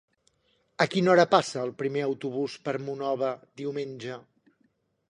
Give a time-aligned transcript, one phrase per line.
[0.85, 3.33] A quina hora passa el primer autobús per Monòver
[3.65, 4.19] diumenge?